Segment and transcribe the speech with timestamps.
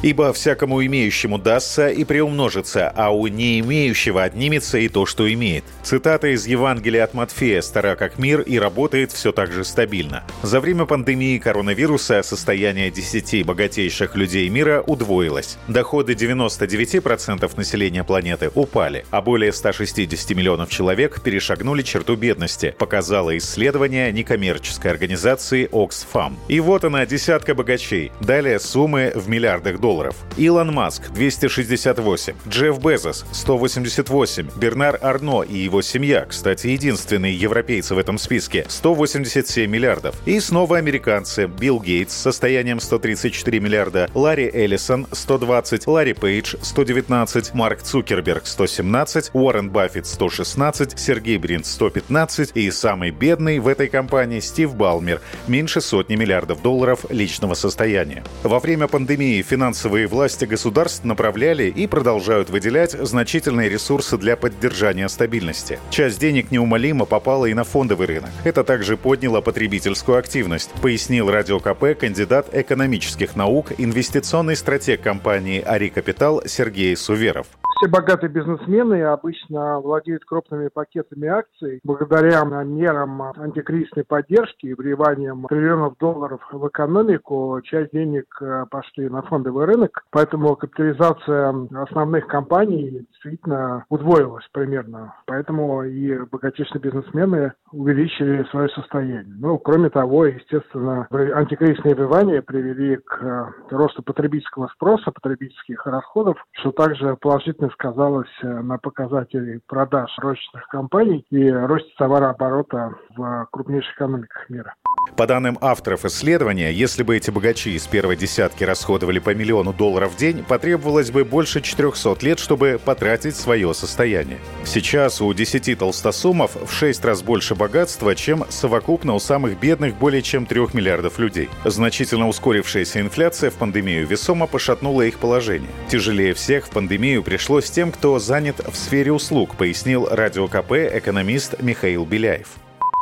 [0.00, 5.64] Ибо всякому имеющему дастся и приумножится, а у не имеющего отнимется и то, что имеет.
[5.82, 10.22] Цитата из Евангелия от Матфея «Стара как мир» и работает все так же стабильно.
[10.42, 15.58] За время пандемии коронавируса состояние 10 богатейших людей мира удвоилось.
[15.66, 24.12] Доходы 99% населения планеты упали, а более 160 миллионов человек перешагнули черту бедности, показало исследование
[24.12, 26.34] некоммерческой организации Oxfam.
[26.46, 28.12] И вот она, десятка богачей.
[28.20, 30.16] Далее суммы в миллиардах долларов долларов.
[30.36, 37.98] Илон Маск– 268, Джефф Безос– 188, Бернар Арно и его семья, кстати, единственные европейцы в
[37.98, 40.14] этом списке– 187 миллиардов.
[40.26, 47.54] И снова американцы– Билл Гейтс с состоянием 134 миллиарда, Ларри Эллисон– 120, Ларри Пейдж– 119,
[47.54, 54.40] Марк Цукерберг– 117, Уоррен Баффет– 116, Сергей Брин– 115 и самый бедный в этой компании–
[54.48, 58.22] Стив Балмер– меньше сотни миллиардов долларов личного состояния.
[58.42, 65.08] Во время пандемии финансовые финансовые власти государств направляли и продолжают выделять значительные ресурсы для поддержания
[65.08, 65.78] стабильности.
[65.90, 68.30] Часть денег неумолимо попала и на фондовый рынок.
[68.42, 75.90] Это также подняло потребительскую активность, пояснил Радио КП кандидат экономических наук, инвестиционный стратег компании «Ари
[75.90, 77.46] Капитал» Сергей Суверов
[77.78, 85.96] все богатые бизнесмены обычно владеют крупными пакетами акций благодаря мерам антикризисной поддержки и вливаниям триллионов
[85.98, 87.60] долларов в экономику.
[87.62, 95.14] Часть денег э, пошли на фондовый рынок, поэтому капитализация основных компаний действительно удвоилась примерно.
[95.26, 99.36] Поэтому и богатейшие бизнесмены увеличили свое состояние.
[99.38, 106.72] Ну, кроме того, естественно, антикризисные вливания привели к э, росту потребительского спроса, потребительских расходов, что
[106.72, 114.48] также положительно сказалось э, на показателе продаж розничных компаний и росте товарооборота в крупнейших экономиках
[114.50, 114.74] мира.
[115.16, 120.12] По данным авторов исследования, если бы эти богачи из первой десятки расходовали по миллиону долларов
[120.12, 124.38] в день, потребовалось бы больше 400 лет, чтобы потратить свое состояние.
[124.64, 130.22] Сейчас у 10 толстосумов в 6 раз больше богатства, чем совокупно у самых бедных более
[130.22, 131.48] чем 3 миллиардов людей.
[131.64, 135.70] Значительно ускорившаяся инфляция в пандемию весомо пошатнула их положение.
[135.88, 141.60] Тяжелее всех в пандемию пришлось тем, кто занят в сфере услуг, пояснил Радио КП экономист
[141.60, 142.48] Михаил Беляев.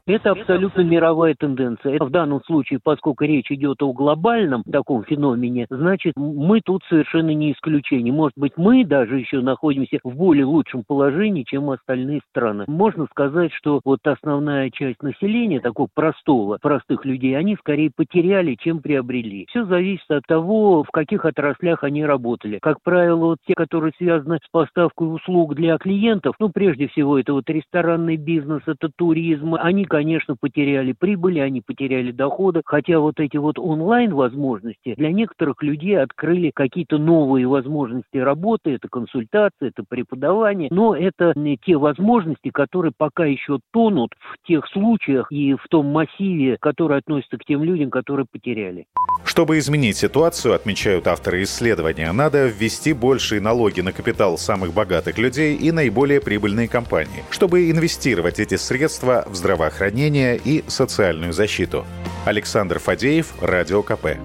[0.06, 1.98] Это абсолютно мировая тенденция.
[1.98, 7.52] В данном случае, поскольку речь идет о глобальном таком феномене, значит, мы тут совершенно не
[7.52, 8.12] исключение.
[8.12, 12.66] Может быть, мы даже еще находимся в более лучшем положении, чем остальные страны.
[12.68, 18.78] Можно сказать, что вот основная часть населения, такого простого, простых людей, они скорее потеряли, чем
[18.82, 19.46] приобрели.
[19.48, 22.60] Все зависит от того, в каких отраслях они работали.
[22.62, 27.32] Как правило, вот те, которые связаны с поставкой услуг для клиентов, ну, прежде всего, это
[27.32, 33.38] вот ресторанный бизнес, это туризм, они, конечно, потеряли прибыли, они потеряли доходы, хотя вот эти
[33.38, 40.94] вот онлайн-возможности для некоторых людей открыли какие-то новые возможности работы, это консультация, это преподавание, но
[40.94, 41.32] это
[41.64, 47.38] те возможности, которые пока еще тонут в тех случаях и в том массиве, который относится
[47.38, 48.84] к тем людям, которые потеряли.
[49.24, 55.56] Чтобы изменить ситуацию, отмечают авторы исследования, надо ввести большие налоги на капитал самых богатых людей
[55.56, 61.86] и наиболее прибыльные компании, чтобы инвестировать эти средства в здравоохранение здравоохранения и социальную защиту.
[62.24, 64.18] Александр Фадеев, Радио КП.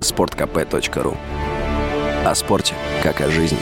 [0.00, 1.16] Спорткп.ру
[2.24, 3.58] О спорте, как о жизни.